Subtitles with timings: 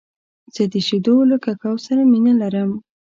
[0.53, 2.71] زه د شیدو له ککو سره مینه لرم.